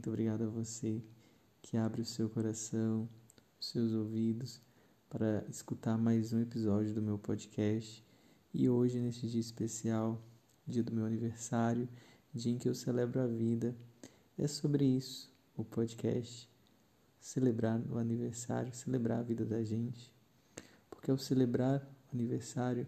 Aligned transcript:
Muito 0.00 0.08
obrigado 0.08 0.44
a 0.44 0.48
você 0.48 1.02
que 1.60 1.76
abre 1.76 2.00
o 2.00 2.06
seu 2.06 2.26
coração, 2.30 3.06
os 3.60 3.68
seus 3.68 3.92
ouvidos 3.92 4.58
para 5.10 5.44
escutar 5.46 5.98
mais 5.98 6.32
um 6.32 6.40
episódio 6.40 6.94
do 6.94 7.02
meu 7.02 7.18
podcast. 7.18 8.02
E 8.54 8.66
hoje, 8.66 8.98
neste 8.98 9.28
dia 9.28 9.42
especial, 9.42 10.18
dia 10.66 10.82
do 10.82 10.90
meu 10.90 11.04
aniversário, 11.04 11.86
dia 12.32 12.50
em 12.50 12.56
que 12.56 12.66
eu 12.66 12.74
celebro 12.74 13.20
a 13.20 13.26
vida, 13.26 13.76
é 14.38 14.48
sobre 14.48 14.86
isso 14.86 15.30
o 15.54 15.62
podcast. 15.62 16.48
Celebrar 17.20 17.78
o 17.90 17.98
aniversário, 17.98 18.74
celebrar 18.74 19.18
a 19.18 19.22
vida 19.22 19.44
da 19.44 19.62
gente. 19.62 20.10
Porque 20.88 21.10
ao 21.10 21.18
celebrar 21.18 21.86
o 22.10 22.16
aniversário, 22.16 22.86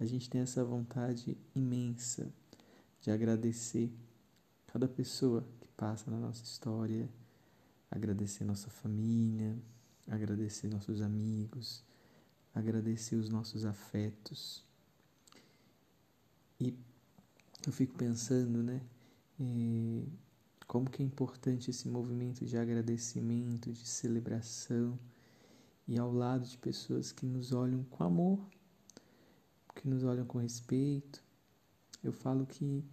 a 0.00 0.04
gente 0.04 0.28
tem 0.28 0.40
essa 0.40 0.64
vontade 0.64 1.38
imensa 1.54 2.28
de 3.00 3.12
agradecer 3.12 3.88
cada 4.66 4.88
pessoa 4.88 5.46
passa 5.80 6.10
na 6.10 6.18
nossa 6.18 6.44
história, 6.44 7.08
agradecer 7.90 8.44
nossa 8.44 8.68
família, 8.68 9.58
agradecer 10.06 10.68
nossos 10.68 11.00
amigos, 11.00 11.82
agradecer 12.54 13.16
os 13.16 13.30
nossos 13.30 13.64
afetos. 13.64 14.62
E 16.60 16.76
eu 17.66 17.72
fico 17.72 17.94
pensando, 17.94 18.62
né, 18.62 18.82
eh, 19.40 20.04
como 20.66 20.90
que 20.90 21.02
é 21.02 21.06
importante 21.06 21.70
esse 21.70 21.88
movimento 21.88 22.44
de 22.44 22.58
agradecimento, 22.58 23.72
de 23.72 23.88
celebração, 23.88 24.98
e 25.88 25.98
ao 25.98 26.12
lado 26.12 26.46
de 26.46 26.58
pessoas 26.58 27.10
que 27.10 27.24
nos 27.24 27.52
olham 27.52 27.84
com 27.84 28.04
amor, 28.04 28.38
que 29.74 29.88
nos 29.88 30.04
olham 30.04 30.26
com 30.26 30.36
respeito. 30.36 31.24
Eu 32.04 32.12
falo 32.12 32.44
que 32.44 32.84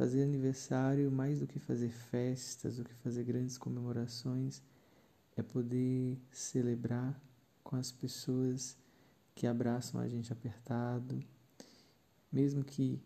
Fazer 0.00 0.22
aniversário, 0.22 1.12
mais 1.12 1.40
do 1.40 1.46
que 1.46 1.58
fazer 1.58 1.90
festas, 1.90 2.78
do 2.78 2.84
que 2.86 2.94
fazer 2.94 3.22
grandes 3.22 3.58
comemorações, 3.58 4.62
é 5.36 5.42
poder 5.42 6.18
celebrar 6.32 7.22
com 7.62 7.76
as 7.76 7.92
pessoas 7.92 8.78
que 9.34 9.46
abraçam 9.46 10.00
a 10.00 10.08
gente 10.08 10.32
apertado, 10.32 11.22
mesmo 12.32 12.64
que 12.64 12.98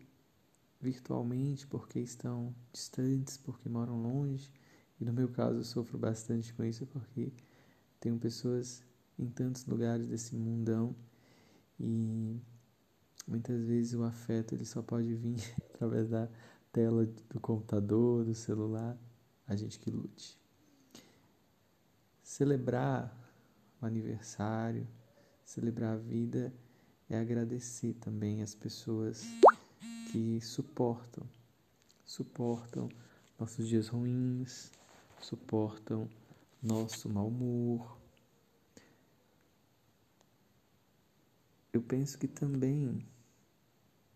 virtualmente, 0.79 1.67
porque 1.67 1.99
estão 1.99 2.55
distantes, 2.71 3.35
porque 3.35 3.67
moram 3.67 4.01
longe. 4.01 4.49
E 4.97 5.03
no 5.03 5.11
meu 5.11 5.27
caso, 5.27 5.57
eu 5.57 5.65
sofro 5.65 5.97
bastante 5.97 6.53
com 6.53 6.63
isso, 6.63 6.85
porque 6.85 7.33
tenho 7.99 8.17
pessoas 8.17 8.81
em 9.19 9.27
tantos 9.27 9.65
lugares 9.65 10.07
desse 10.07 10.33
mundão 10.33 10.95
e 11.77 12.39
muitas 13.27 13.65
vezes 13.65 13.95
o 13.95 14.03
afeto 14.03 14.55
ele 14.55 14.63
só 14.63 14.81
pode 14.81 15.13
vir 15.13 15.43
através 15.75 16.07
da 16.07 16.29
tela 16.75 17.05
do 17.05 17.39
computador, 17.39 18.25
do 18.25 18.33
celular, 18.33 18.97
a 19.47 19.55
gente 19.55 19.79
que 19.79 19.89
lute. 19.89 20.37
Celebrar 22.21 23.15
o 23.81 23.85
aniversário, 23.85 24.85
celebrar 25.41 25.93
a 25.93 25.97
vida 25.97 26.53
é 27.09 27.17
agradecer 27.17 27.93
também 27.93 28.41
as 28.41 28.53
pessoas 28.53 29.23
que 30.11 30.41
suportam, 30.41 31.25
suportam 32.03 32.89
nossos 33.39 33.69
dias 33.69 33.87
ruins, 33.87 34.69
suportam 35.21 36.09
nosso 36.61 37.07
mau 37.07 37.29
humor. 37.29 37.97
Eu 41.71 41.81
penso 41.81 42.17
que 42.17 42.27
também 42.27 43.07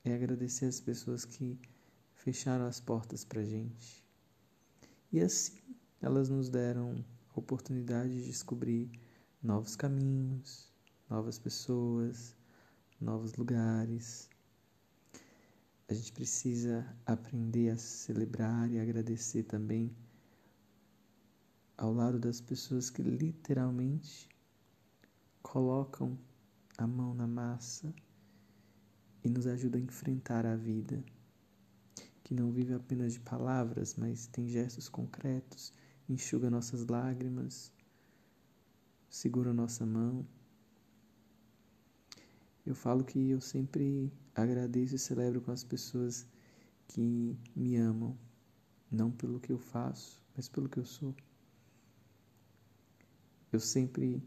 é 0.03 0.13
agradecer 0.13 0.65
as 0.65 0.81
pessoas 0.81 1.23
que 1.23 1.57
fecharam 2.29 2.65
as 2.67 2.79
portas 2.79 3.25
para 3.25 3.41
a 3.41 3.43
gente. 3.43 4.05
E 5.11 5.19
assim 5.19 5.57
elas 5.99 6.29
nos 6.29 6.47
deram 6.47 7.03
a 7.35 7.39
oportunidade 7.39 8.13
de 8.13 8.25
descobrir 8.25 8.91
novos 9.41 9.75
caminhos, 9.75 10.71
novas 11.09 11.39
pessoas, 11.39 12.35
novos 13.01 13.33
lugares. 13.33 14.29
A 15.87 15.93
gente 15.95 16.11
precisa 16.13 16.85
aprender 17.03 17.71
a 17.71 17.77
celebrar 17.77 18.69
e 18.69 18.79
agradecer 18.79 19.43
também 19.43 19.91
ao 21.77 21.91
lado 21.91 22.19
das 22.19 22.39
pessoas 22.39 22.91
que 22.91 23.01
literalmente 23.01 24.29
colocam 25.41 26.15
a 26.77 26.85
mão 26.85 27.15
na 27.15 27.25
massa 27.25 27.91
e 29.23 29.29
nos 29.29 29.47
ajudam 29.47 29.81
a 29.81 29.83
enfrentar 29.83 30.45
a 30.45 30.55
vida 30.55 31.03
que 32.29 32.35
não 32.35 32.51
vive 32.51 32.75
apenas 32.75 33.13
de 33.13 33.19
palavras, 33.21 33.95
mas 33.95 34.27
tem 34.27 34.47
gestos 34.47 34.87
concretos, 34.87 35.73
enxuga 36.07 36.47
nossas 36.47 36.85
lágrimas, 36.85 37.73
segura 39.09 39.51
nossa 39.51 39.83
mão. 39.83 40.23
Eu 42.63 42.75
falo 42.75 43.03
que 43.03 43.31
eu 43.31 43.41
sempre 43.41 44.13
agradeço 44.35 44.95
e 44.95 44.99
celebro 44.99 45.41
com 45.41 45.51
as 45.51 45.63
pessoas 45.63 46.27
que 46.89 47.35
me 47.55 47.77
amam, 47.77 48.15
não 48.91 49.09
pelo 49.09 49.39
que 49.39 49.51
eu 49.51 49.57
faço, 49.57 50.21
mas 50.35 50.47
pelo 50.47 50.69
que 50.69 50.77
eu 50.77 50.85
sou. 50.85 51.15
Eu 53.51 53.59
sempre 53.59 54.23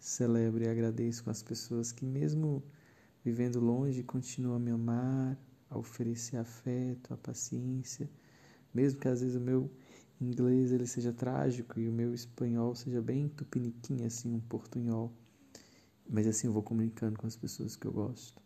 celebro 0.00 0.64
e 0.64 0.68
agradeço 0.68 1.22
com 1.22 1.30
as 1.30 1.40
pessoas 1.40 1.92
que, 1.92 2.04
mesmo 2.04 2.64
vivendo 3.24 3.60
longe, 3.60 4.02
continuam 4.02 4.56
a 4.56 4.58
me 4.58 4.72
amar, 4.72 5.38
a 5.74 5.78
oferecer 5.78 6.36
afeto, 6.36 7.12
a 7.12 7.16
paciência, 7.16 8.08
mesmo 8.72 9.00
que 9.00 9.08
às 9.08 9.20
vezes 9.20 9.36
o 9.36 9.40
meu 9.40 9.70
inglês 10.20 10.72
ele 10.72 10.86
seja 10.86 11.12
trágico 11.12 11.78
e 11.80 11.88
o 11.88 11.92
meu 11.92 12.14
espanhol 12.14 12.74
seja 12.74 13.02
bem 13.02 13.28
tupiniquim, 13.28 14.04
assim, 14.04 14.32
um 14.32 14.40
portunhol. 14.40 15.12
Mas 16.08 16.26
assim 16.26 16.46
eu 16.46 16.52
vou 16.52 16.62
comunicando 16.62 17.18
com 17.18 17.26
as 17.26 17.36
pessoas 17.36 17.76
que 17.76 17.86
eu 17.86 17.92
gosto. 17.92 18.40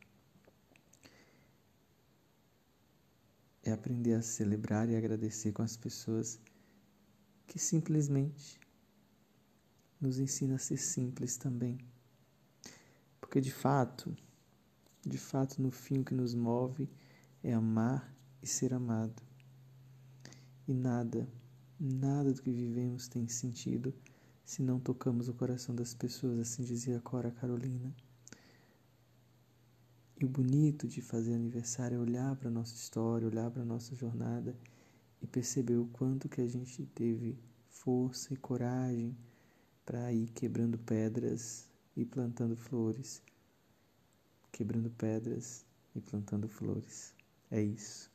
É 3.62 3.72
aprender 3.72 4.14
a 4.14 4.22
celebrar 4.22 4.88
e 4.88 4.96
agradecer 4.96 5.52
com 5.52 5.62
as 5.62 5.76
pessoas 5.76 6.40
que 7.46 7.58
simplesmente 7.58 8.58
nos 10.00 10.18
ensina 10.18 10.54
a 10.54 10.58
ser 10.58 10.78
simples 10.78 11.36
também. 11.36 11.78
Porque 13.20 13.40
de 13.40 13.52
fato, 13.52 14.16
de 15.04 15.18
fato, 15.18 15.60
no 15.60 15.70
fim 15.70 15.98
o 15.98 16.04
que 16.04 16.14
nos 16.14 16.34
move 16.34 16.88
é 17.42 17.52
amar 17.52 18.14
e 18.42 18.46
ser 18.46 18.74
amado. 18.74 19.22
E 20.66 20.74
nada, 20.74 21.28
nada 21.78 22.32
do 22.32 22.42
que 22.42 22.50
vivemos 22.50 23.08
tem 23.08 23.26
sentido 23.28 23.94
se 24.44 24.62
não 24.62 24.80
tocamos 24.80 25.28
o 25.28 25.34
coração 25.34 25.74
das 25.74 25.92
pessoas, 25.92 26.38
assim 26.38 26.62
dizia 26.62 27.00
Cora 27.00 27.30
Carolina. 27.30 27.94
E 30.20 30.24
o 30.24 30.28
bonito 30.28 30.88
de 30.88 31.00
fazer 31.00 31.34
aniversário 31.34 31.96
é 31.96 32.00
olhar 32.00 32.34
para 32.34 32.48
a 32.48 32.50
nossa 32.50 32.74
história, 32.74 33.28
olhar 33.28 33.50
para 33.50 33.62
a 33.62 33.66
nossa 33.66 33.94
jornada 33.94 34.56
e 35.22 35.26
perceber 35.26 35.76
o 35.76 35.86
quanto 35.86 36.28
que 36.28 36.40
a 36.40 36.46
gente 36.46 36.86
teve 36.86 37.38
força 37.68 38.32
e 38.32 38.36
coragem 38.36 39.16
para 39.84 40.12
ir 40.12 40.28
quebrando 40.30 40.78
pedras 40.78 41.68
e 41.96 42.04
plantando 42.04 42.56
flores. 42.56 43.22
Quebrando 44.50 44.90
pedras 44.90 45.64
e 45.94 46.00
plantando 46.00 46.48
flores. 46.48 47.17
É 47.50 47.62
isso. 47.62 48.10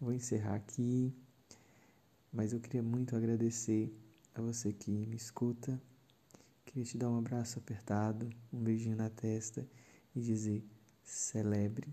Vou 0.00 0.14
encerrar 0.14 0.54
aqui, 0.54 1.14
mas 2.32 2.54
eu 2.54 2.60
queria 2.60 2.82
muito 2.82 3.14
agradecer 3.14 3.94
a 4.34 4.40
você 4.40 4.72
que 4.72 4.90
me 4.90 5.16
escuta. 5.16 5.78
Queria 6.64 6.84
te 6.84 6.96
dar 6.96 7.10
um 7.10 7.18
abraço 7.18 7.58
apertado, 7.58 8.30
um 8.50 8.62
beijinho 8.62 8.96
na 8.96 9.10
testa 9.10 9.68
e 10.16 10.22
dizer: 10.22 10.64
celebre, 11.02 11.92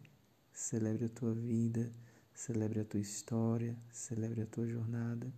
celebre 0.53 1.03
a 1.05 1.09
tua 1.09 1.33
vida, 1.33 1.91
celebre 2.33 2.79
a 2.79 2.85
tua 2.85 3.01
história, 3.01 3.77
celebre 3.91 4.41
a 4.41 4.45
tua 4.45 4.65
jornada. 4.65 5.29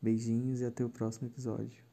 Beijinhos 0.00 0.60
e 0.60 0.64
até 0.64 0.84
o 0.84 0.88
próximo 0.88 1.28
episódio. 1.28 1.89